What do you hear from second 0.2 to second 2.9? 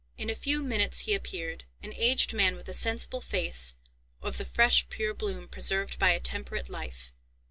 a few minutes he appeared,—an aged man, with a